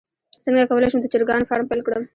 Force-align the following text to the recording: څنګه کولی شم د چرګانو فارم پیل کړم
څنګه 0.43 0.67
کولی 0.69 0.87
شم 0.91 0.99
د 1.01 1.07
چرګانو 1.13 1.49
فارم 1.49 1.65
پیل 1.69 1.81
کړم 1.87 2.03